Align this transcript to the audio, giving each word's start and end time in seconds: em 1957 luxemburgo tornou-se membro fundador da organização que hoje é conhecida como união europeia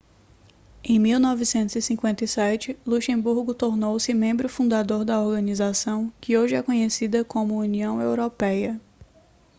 em 0.83 0.97
1957 0.97 2.75
luxemburgo 2.87 3.53
tornou-se 3.53 4.11
membro 4.15 4.49
fundador 4.49 5.05
da 5.05 5.21
organização 5.21 6.11
que 6.19 6.35
hoje 6.35 6.55
é 6.55 6.63
conhecida 6.63 7.23
como 7.23 7.59
união 7.61 8.01
europeia 8.01 8.81